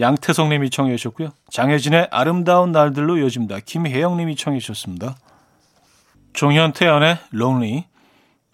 양태성 0.00 0.48
님이 0.48 0.70
청해 0.70 0.96
주셨고요. 0.96 1.30
장혜진의 1.50 2.08
아름다운 2.10 2.72
날들로 2.72 3.18
이어집니다. 3.18 3.60
김혜영 3.60 4.16
님이 4.16 4.34
청해 4.36 4.58
주셨습니다. 4.58 5.16
종현 6.32 6.72
태연의 6.72 7.18
론리, 7.30 7.84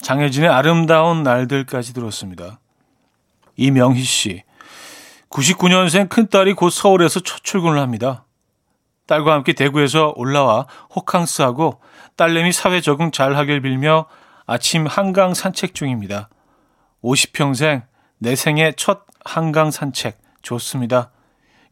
장혜진의 0.03 0.51
아름다운 0.51 1.23
날들까지 1.23 1.95
들었습니다. 1.95 2.59
이명희 3.57 4.03
씨, 4.03 4.43
99년생 5.31 6.09
큰딸이 6.09 6.55
곧 6.55 6.71
서울에서 6.71 7.21
첫 7.21 7.43
출근을 7.43 7.79
합니다. 7.79 8.25
딸과 9.11 9.33
함께 9.33 9.55
대구에서 9.55 10.13
올라와 10.15 10.69
호캉스하고 10.95 11.81
딸내미 12.15 12.53
사회 12.53 12.81
적응 12.81 13.11
잘 13.11 13.35
하길 13.35 13.61
빌며 13.61 14.07
아침 14.47 14.87
한강 14.87 15.35
산책 15.35 15.75
중입니다. 15.75 16.29
50평생 17.03 17.83
내 18.19 18.37
생애 18.37 18.73
첫 18.77 19.01
한강 19.25 19.73
산책 19.73 20.17
좋습니다. 20.43 21.11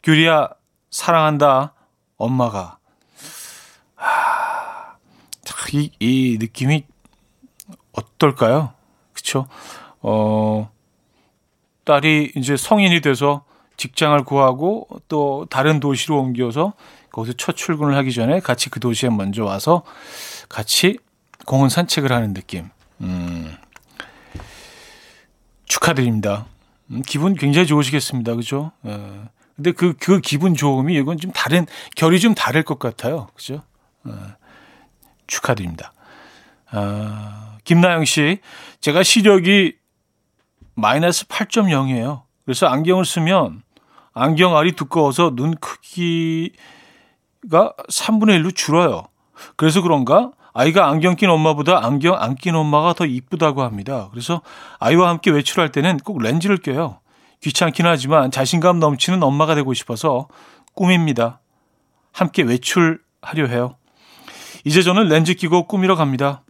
규리야 0.03 0.49
사랑한다 0.91 1.75
엄마가 2.17 2.79
하, 3.95 4.97
이, 5.73 5.93
이 6.01 6.39
느낌이 6.41 6.87
어떨까요? 7.93 8.73
그쵸? 9.13 9.47
어, 10.01 10.73
딸이 11.85 12.33
이제 12.35 12.57
성인이 12.57 13.01
돼서 13.01 13.45
직장을 13.77 14.25
구하고 14.25 14.89
또 15.07 15.47
다른 15.49 15.79
도시로 15.79 16.19
옮겨서 16.19 16.73
거기서 17.19 17.37
첫 17.37 17.57
출근을 17.57 17.97
하기 17.97 18.13
전에 18.13 18.41
같이 18.41 18.71
그 18.71 18.79
도시에 18.79 19.11
먼저 19.11 19.45
와서 19.45 19.83
같이 20.49 20.99
공원 21.47 21.69
산책을 21.69 22.13
하는 22.13 22.33
느낌. 22.33 22.69
음, 23.01 23.57
축하드립니다. 25.67 26.47
음, 26.91 27.03
기분 27.05 27.35
굉장히 27.35 27.67
좋으시겠습니다. 27.67 28.35
그죠? 28.37 28.73
예. 28.87 29.23
근데 29.57 29.73
그, 29.73 29.95
그 29.99 30.21
기분 30.21 30.55
좋음이 30.55 30.95
이건 30.95 31.19
좀 31.19 31.33
다른, 31.33 31.67
결이 31.97 32.21
좀 32.21 32.35
다를 32.35 32.63
것 32.63 32.79
같아요. 32.79 33.29
그죠? 33.35 33.63
예. 34.07 34.13
축하드립니다. 35.27 35.93
아, 36.71 37.59
김나영 37.65 38.05
씨, 38.05 38.39
제가 38.81 39.03
시력이 39.03 39.77
마이너스 40.75 41.27
8.0이에요. 41.27 42.23
그래서 42.45 42.67
안경을 42.67 43.05
쓰면 43.05 43.63
안경 44.15 44.57
알이 44.57 44.73
두꺼워서 44.73 45.35
눈 45.35 45.57
크기 45.57 46.53
가 47.51 47.73
3분의 47.91 48.43
1로 48.43 48.55
줄어요. 48.55 49.05
그래서 49.57 49.81
그런가 49.83 50.31
아이가 50.53 50.89
안경 50.89 51.15
낀 51.17 51.31
엄마보다 51.31 51.85
안경 51.85 52.15
안 52.21 52.35
낀 52.35 52.55
엄마가 52.55 52.93
더 52.93 53.07
이쁘다고 53.07 53.63
합니다. 53.63 54.09
그래서 54.11 54.43
아이와 54.81 55.09
함께 55.09 55.31
외출할 55.31 55.71
때는 55.71 55.99
꼭 55.99 56.21
렌즈를 56.21 56.57
껴요. 56.59 56.99
귀찮긴 57.43 57.87
하지만 57.87 58.31
자신감 58.31 58.81
넘치는 58.81 59.23
엄마가 59.23 59.55
되고 59.55 59.73
싶어서 59.75 60.27
꿈입니다. 60.75 61.41
함께 62.13 62.43
외출하려 62.43 63.47
해요. 63.49 63.77
이제 64.65 64.83
저는 64.83 65.09
렌즈 65.09 65.35
끼고 65.35 65.69
꾸미러 65.69 65.95
갑니다. 65.95 66.43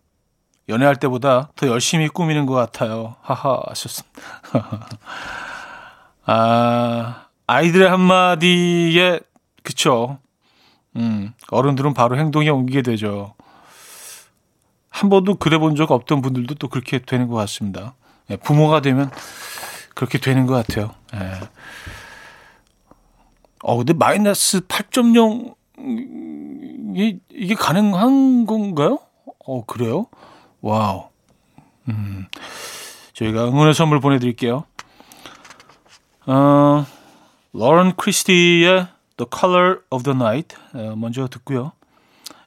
연애할 0.70 0.96
때보다 0.96 1.50
더 1.56 1.66
열심히 1.68 2.08
꾸미는 2.08 2.46
것 2.46 2.54
같아요. 2.54 3.16
하하 3.22 3.60
하셨습니다. 3.68 4.20
아, 6.26 7.26
아이들의 7.46 7.88
한마디에, 7.88 9.20
그쵸. 9.62 10.18
음, 10.96 11.32
어른들은 11.50 11.94
바로 11.94 12.16
행동에 12.18 12.48
옮기게 12.48 12.82
되죠. 12.82 13.34
한 14.90 15.10
번도 15.10 15.36
그래 15.36 15.58
본 15.58 15.76
적 15.76 15.90
없던 15.92 16.22
분들도 16.22 16.54
또 16.56 16.68
그렇게 16.68 16.98
되는 16.98 17.28
것 17.28 17.36
같습니다. 17.36 17.94
예, 18.30 18.36
부모가 18.36 18.80
되면 18.80 19.10
그렇게 19.94 20.18
되는 20.18 20.46
것 20.46 20.54
같아요. 20.54 20.90
예. 21.14 21.40
어, 23.62 23.76
근데 23.76 23.92
마이너스 23.92 24.60
8.0 24.60 25.54
이, 26.96 27.18
이게 27.30 27.54
가능한 27.54 28.46
건가요? 28.46 28.98
어, 29.46 29.64
그래요? 29.64 30.06
와우. 30.60 31.08
음, 31.88 32.26
저희가 33.12 33.46
응원의 33.48 33.74
선물 33.74 34.00
보내드릴게요. 34.00 34.64
어, 36.26 36.86
로런 37.52 37.94
크리스티의 37.96 38.88
The 39.18 39.26
Color 39.30 39.80
of 39.90 40.04
the 40.04 40.16
Night 40.16 40.56
먼저 40.96 41.28
듣고요. 41.28 41.72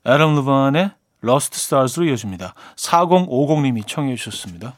애덤 0.07 0.34
루반의 0.36 0.91
Lost 1.23 1.55
Stars로 1.55 2.05
이어집니다. 2.07 2.55
4050님이 2.75 3.86
청해 3.86 4.15
주셨습니다. 4.15 4.73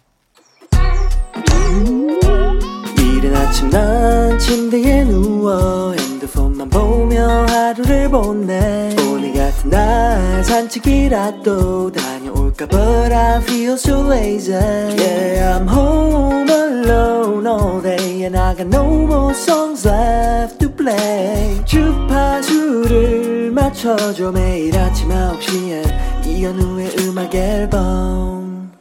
이른 2.97 3.36
아침 3.36 3.69
난 3.69 4.38
침대에 4.38 5.06
누워 5.06 5.93
핸드폰만 5.93 6.69
보며 6.69 7.45
하루를 7.45 8.10
보내 8.10 8.93
오늘 9.08 9.34
같은 9.34 9.69
날 9.69 10.43
산책이라도 10.43 11.91
다 11.93 12.12
녀올까 12.53 12.67
But 12.67 13.11
I 13.13 13.41
feel 13.41 13.73
so 13.73 14.01
lazy 14.07 14.53
Yeah 14.53 15.57
I'm 15.57 15.67
home 15.67 16.49
alone 16.49 17.47
all 17.47 17.81
day 17.81 18.23
And 18.23 18.37
I 18.37 18.55
got 18.55 18.67
no 18.67 18.85
more 18.85 19.33
songs 19.33 19.87
left 19.87 20.59
to 20.59 20.69
play 20.69 21.63
주파수를 21.65 23.51
맞춰줘 23.51 24.31
매일 24.31 24.77
아침 24.77 25.09
9시에 25.09 26.25
이현우의 26.25 26.95
음악 26.99 27.33
앨범 27.35 28.71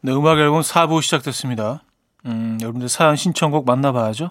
네, 0.00 0.12
음악 0.12 0.38
앨범 0.38 0.60
4부 0.60 1.00
시작됐습니다. 1.00 1.82
음, 2.26 2.58
여러분들 2.60 2.90
사연 2.90 3.16
신청곡 3.16 3.64
만나봐야죠. 3.64 4.30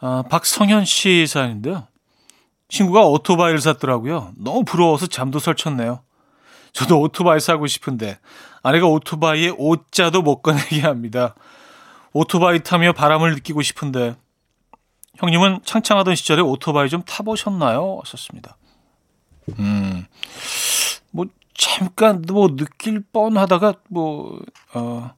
아, 0.00 0.24
박성현 0.28 0.84
씨 0.86 1.28
사연인데요. 1.28 1.86
친구가 2.68 3.06
오토바이를 3.06 3.60
샀더라고요. 3.60 4.32
너무 4.36 4.64
부러워서 4.64 5.06
잠도 5.06 5.38
설쳤네요. 5.38 6.00
저도 6.72 7.00
오토바이 7.00 7.40
사고 7.40 7.66
싶은데 7.66 8.18
아내가 8.62 8.86
오토바이에 8.86 9.54
옷자도 9.56 10.22
못 10.22 10.42
꺼내게 10.42 10.80
합니다. 10.82 11.34
오토바이 12.12 12.62
타며 12.62 12.92
바람을 12.92 13.34
느끼고 13.34 13.62
싶은데 13.62 14.16
형님은 15.16 15.60
창창하던 15.64 16.14
시절에 16.14 16.42
오토바이 16.42 16.88
좀 16.88 17.02
타보셨나요? 17.02 18.02
썼습니다. 18.06 18.56
음, 19.58 20.06
뭐 21.10 21.26
잠깐 21.54 22.22
뭐 22.28 22.56
느낄 22.56 23.00
뻔하다가 23.00 23.74
뭐 23.88 24.40
어, 24.74 25.10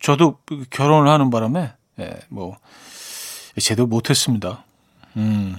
저도 0.00 0.38
결혼을 0.70 1.10
하는 1.10 1.30
바람에 1.30 1.72
예, 2.00 2.20
뭐 2.28 2.56
제대로 3.58 3.86
못했습니다. 3.86 4.64
음, 5.16 5.56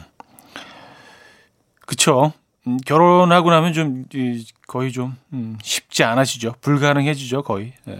그쵸. 1.85 2.33
음, 2.67 2.77
결혼하고 2.85 3.51
나면 3.51 3.73
좀 3.73 4.05
거의 4.67 4.91
좀 4.91 5.15
음, 5.33 5.57
쉽지 5.61 6.03
않아지죠. 6.03 6.55
불가능해지죠 6.61 7.43
거의. 7.43 7.73
예. 7.87 7.99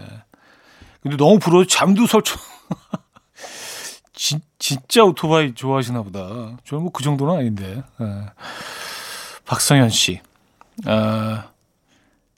근데 1.02 1.16
너무 1.16 1.38
부러워 1.38 1.64
잠도 1.66 2.06
설쳐. 2.06 2.36
진, 4.12 4.40
진짜 4.58 5.04
오토바이 5.04 5.54
좋아하시나 5.54 6.02
보다. 6.02 6.56
저는 6.64 6.82
뭐 6.82 6.90
그 6.92 7.02
정도는 7.04 7.34
아닌데. 7.36 7.82
예. 8.00 8.04
박성현 9.44 9.90
씨. 9.90 10.20
아, 10.84 11.50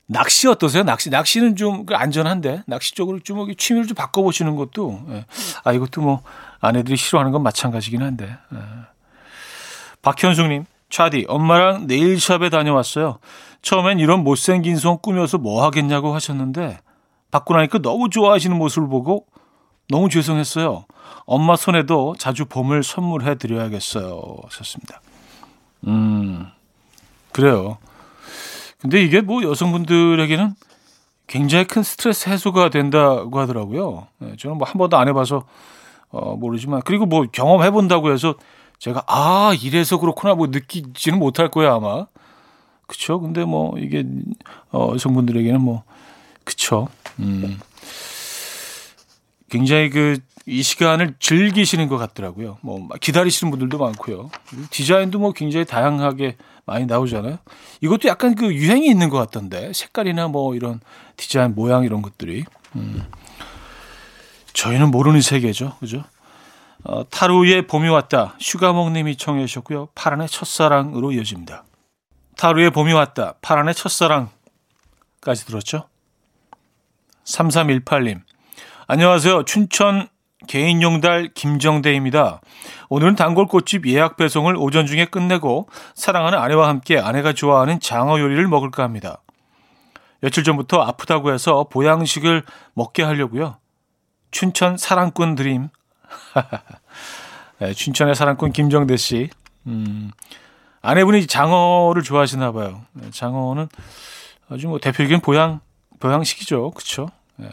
낚시 0.05 0.47
어떠세요? 0.47 0.83
낚시 0.83 1.09
낚시는 1.09 1.55
좀그 1.55 1.95
안전한데 1.95 2.63
낚시 2.67 2.93
쪽으로 2.95 3.19
좀 3.19 3.53
취미를 3.55 3.87
좀 3.87 3.95
바꿔보시는 3.95 4.55
것도 4.55 5.05
예. 5.09 5.25
아 5.63 5.71
이것도 5.71 6.01
뭐 6.01 6.21
아내들이 6.59 6.97
싫어하는 6.97 7.31
건 7.31 7.43
마찬가지긴 7.43 8.01
한데 8.01 8.25
예. 8.53 8.57
박현숙님 10.01 10.65
차디 10.89 11.25
엄마랑 11.27 11.87
네일샵에 11.87 12.49
다녀왔어요. 12.49 13.19
처음엔 13.61 13.99
이런 13.99 14.23
못생긴 14.23 14.77
손 14.77 14.99
꾸며서 14.99 15.37
뭐 15.37 15.63
하겠냐고 15.63 16.13
하셨는데 16.13 16.79
받고 17.31 17.55
나니까 17.55 17.79
너무 17.79 18.09
좋아하시는 18.09 18.57
모습을 18.57 18.87
보고 18.89 19.25
너무 19.87 20.09
죄송했어요. 20.09 20.85
엄마 21.25 21.55
손에도 21.55 22.15
자주 22.17 22.45
봄을 22.45 22.83
선물해 22.83 23.35
드려야겠어요. 23.35 24.21
하셨습니다. 24.45 25.01
음, 25.87 26.47
그래요. 27.31 27.77
근데 28.79 29.01
이게 29.03 29.21
뭐 29.21 29.43
여성분들에게는 29.43 30.53
굉장히 31.27 31.65
큰 31.65 31.83
스트레스 31.83 32.29
해소가 32.29 32.69
된다고 32.69 33.39
하더라고요. 33.39 34.07
네, 34.19 34.35
저는 34.37 34.57
뭐 34.57 34.67
한 34.67 34.77
번도 34.77 34.97
안 34.97 35.07
해봐서 35.07 35.45
어, 36.11 36.35
모르지만 36.35 36.81
그리고 36.85 37.05
뭐 37.05 37.25
경험해 37.31 37.69
본다고 37.71 38.11
해서 38.11 38.33
제가 38.79 39.03
아 39.07 39.53
이래서 39.61 39.99
그렇구나 39.99 40.35
뭐 40.35 40.47
느끼지는 40.47 41.19
못할 41.19 41.49
거예요 41.49 41.73
아마. 41.73 42.07
그쵸? 42.87 43.19
근데 43.19 43.45
뭐 43.45 43.77
이게 43.77 44.03
어, 44.71 44.91
여성분들에게는 44.93 45.61
뭐 45.61 45.83
그쵸? 46.43 46.87
음. 47.19 47.59
굉장히 49.49 49.89
그 49.89 50.17
이 50.49 50.63
시간을 50.63 51.13
즐기시는 51.19 51.87
것 51.87 51.97
같더라고요. 51.97 52.57
뭐 52.61 52.87
기다리시는 52.99 53.51
분들도 53.51 53.77
많고요. 53.77 54.31
디자인도 54.71 55.19
뭐 55.19 55.31
굉장히 55.31 55.63
다양하게 55.63 56.37
많이 56.65 56.87
나오잖아요. 56.87 57.37
이것도 57.81 58.07
약간 58.07 58.33
그 58.33 58.51
유행이 58.51 58.87
있는 58.87 59.09
것 59.09 59.17
같던데 59.17 59.71
색깔이나 59.73 60.27
뭐 60.27 60.55
이런 60.55 60.79
디자인 61.17 61.53
모양 61.53 61.83
이런 61.83 62.01
것들이 62.01 62.45
음. 62.75 63.03
저희는 64.53 64.89
모르는 64.89 65.21
세계죠, 65.21 65.77
그죠? 65.79 66.03
어, 66.83 67.07
타루의 67.09 67.67
봄이 67.67 67.89
왔다. 67.89 68.35
슈가몽님이 68.39 69.17
청해 69.17 69.45
주셨고요. 69.45 69.89
파란의 69.95 70.27
첫사랑으로 70.29 71.11
이어집니다. 71.11 71.65
타루의 72.37 72.71
봄이 72.71 72.93
왔다. 72.93 73.33
파란의 73.41 73.73
첫사랑까지 73.75 75.45
들었죠. 75.45 75.89
3318님. 77.25 78.21
안녕하세요. 78.87 79.43
춘천 79.43 80.07
개인용달 80.47 81.31
김정대입니다. 81.33 82.39
오늘은 82.87 83.15
단골꽃집 83.15 83.85
예약 83.87 84.15
배송을 84.15 84.55
오전 84.55 84.85
중에 84.87 85.05
끝내고 85.05 85.67
사랑하는 85.95 86.39
아내와 86.39 86.69
함께 86.69 86.97
아내가 86.97 87.33
좋아하는 87.33 87.81
장어 87.81 88.19
요리를 88.19 88.47
먹을까 88.47 88.83
합니다. 88.83 89.21
며칠 90.21 90.43
전부터 90.43 90.81
아프다고 90.81 91.33
해서 91.33 91.65
보양식을 91.69 92.43
먹게 92.73 93.03
하려고요. 93.03 93.57
춘천 94.31 94.77
사랑꾼 94.77 95.35
드림. 95.35 95.69
네, 97.59 97.73
춘천의 97.73 98.15
사랑꾼 98.15 98.51
김정대 98.51 98.97
씨. 98.97 99.29
음, 99.67 100.11
아내분이 100.81 101.27
장어를 101.27 102.03
좋아하시나 102.03 102.51
봐요. 102.51 102.85
네, 102.93 103.09
장어는 103.11 103.67
아주 104.49 104.67
뭐 104.67 104.79
대표적인 104.79 105.21
보양, 105.21 105.59
보양식이죠. 105.99 106.71
그쵸? 106.71 107.09
네. 107.35 107.49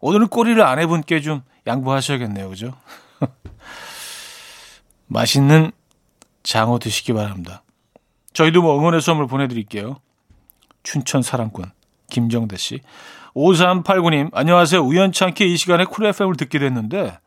오늘은 0.00 0.28
꼬리를 0.28 0.62
아내분께 0.62 1.20
좀 1.20 1.42
양보하셔야겠네요. 1.66 2.48
그죠? 2.48 2.74
맛있는 5.08 5.72
장어 6.42 6.78
드시기 6.78 7.12
바랍니다. 7.12 7.62
저희도 8.32 8.62
뭐 8.62 8.78
응원의 8.78 9.00
선물 9.00 9.26
보내드릴게요. 9.26 9.96
춘천 10.82 11.22
사랑꾼 11.22 11.64
김정대 12.08 12.56
씨. 12.56 12.80
5389님, 13.34 14.30
안녕하세요. 14.32 14.80
우연찮게 14.80 15.44
이 15.46 15.56
시간에 15.56 15.84
쿨 15.84 16.06
FM을 16.06 16.36
듣게 16.36 16.58
됐는데, 16.58 17.18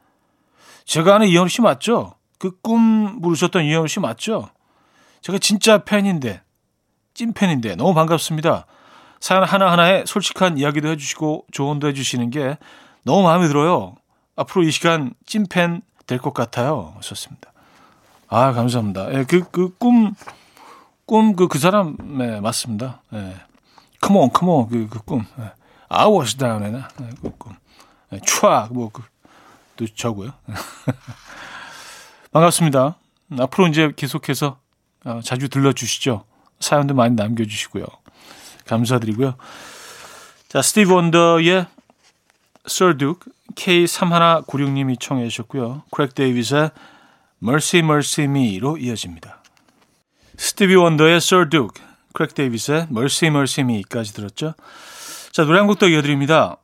제가 0.89 1.15
아는 1.15 1.27
이현우 1.27 1.47
씨 1.49 1.61
맞죠? 1.61 2.15
그 2.39 2.51
꿈 2.61 3.21
부르셨던 3.21 3.63
이현우 3.63 3.87
씨 3.87 3.99
맞죠? 3.99 4.49
제가 5.21 5.37
진짜 5.37 5.83
팬인데, 5.83 6.41
찐팬인데, 7.13 7.75
너무 7.75 7.93
반갑습니다. 7.93 8.65
사연 9.19 9.43
하나하나에 9.43 10.05
솔직한 10.07 10.57
이야기도 10.57 10.87
해주시고 10.89 11.45
조언도 11.51 11.87
해주시는 11.89 12.29
게 12.31 12.57
너무 13.03 13.21
마음에 13.23 13.47
들어요. 13.47 13.95
앞으로 14.35 14.63
이 14.63 14.71
시간 14.71 15.13
찐팬 15.25 15.81
될 16.07 16.17
것 16.19 16.33
같아요. 16.33 16.93
하셨습니다. 16.97 17.51
아, 18.29 18.51
감사합니다. 18.53 19.13
예, 19.13 19.25
그, 19.25 19.43
그 19.51 19.75
꿈, 19.77 20.15
꿈, 21.05 21.35
그, 21.35 21.47
그 21.47 21.59
사람, 21.59 21.97
네, 22.17 22.39
맞습니다. 22.39 23.03
예. 23.13 23.35
Come 24.03 24.19
on, 24.19 24.29
come 24.35 24.51
on, 24.51 24.67
그, 24.69 24.87
그 24.89 24.99
꿈. 25.03 25.25
예. 25.39 25.51
I 25.89 26.07
was 26.07 26.35
down 26.35 26.63
예, 26.63 27.09
그 27.21 27.31
꿈. 27.37 27.55
예, 28.13 28.19
추악, 28.25 28.73
뭐, 28.73 28.89
그, 28.91 29.03
또 29.79 29.87
저고요. 29.87 30.33
반갑습니다. 32.33 32.97
앞으로 33.39 33.67
이제 33.67 33.93
계속해서 33.95 34.59
어, 35.05 35.21
자주 35.23 35.47
들러주시죠. 35.47 36.25
사연도 36.59 36.93
많이 36.93 37.15
남겨주시고요. 37.15 37.85
감사드리고요. 38.65 39.35
자, 40.49 40.61
스티브 40.61 40.93
원더의 40.93 41.67
Duke 42.97 43.31
K3196님이 43.55 44.99
청해 44.99 45.29
주셨고요. 45.29 45.83
크랙 45.91 46.13
데이비스의 46.13 46.71
Mercy 47.41 47.83
Mercy 47.85 48.27
Me로 48.29 48.77
이어집니다. 48.77 49.41
스티비 50.37 50.75
원더의 50.75 51.21
Duke, 51.49 51.81
크랙 52.13 52.35
데이비스의 52.35 52.87
Mercy 52.91 53.29
Mercy 53.33 53.65
Me까지 53.65 54.13
들었죠. 54.13 54.55
자, 55.31 55.45
노래 55.45 55.59
한 55.59 55.67
곡 55.67 55.79
더 55.79 55.87
이어드립니다. 55.87 56.57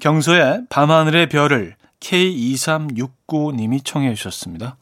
경서의 0.00 0.66
밤하늘의 0.68 1.30
별을 1.30 1.76
K2369님이 2.04 3.84
청해 3.84 4.14
주셨습니다. 4.14 4.76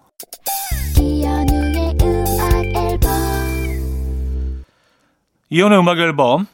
이연의 5.51 5.79
음악 5.79 5.99
앨범 5.99 6.47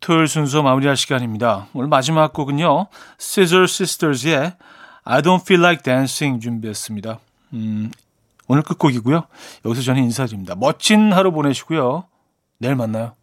토요일 0.00 0.28
순서 0.28 0.62
마무리할 0.62 0.96
시간입니다. 0.96 1.68
오늘 1.74 1.88
마지막 1.88 2.32
곡은요. 2.32 2.86
Scissor 3.18 3.64
Sisters의 3.64 4.52
I 5.04 5.22
Don't 5.22 5.42
Feel 5.42 5.62
Like 5.62 5.82
Dancing 5.82 6.40
준비했습니다. 6.40 7.18
음, 7.54 7.90
오늘 8.46 8.62
끝곡이고요. 8.62 9.24
여기서 9.64 9.82
저는 9.82 10.04
인사드립니다. 10.04 10.54
멋진 10.54 11.12
하루 11.12 11.32
보내시고요. 11.32 12.04
내일 12.58 12.76
만나요. 12.76 13.14